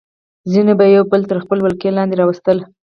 ځینو 0.51 0.73
به 0.79 0.85
یې 0.87 0.95
یو 0.97 1.03
بل 1.11 1.21
تر 1.29 1.37
خپلې 1.43 1.61
ولکې 1.63 1.95
لاندې 1.97 2.15
راوستل. 2.19 2.57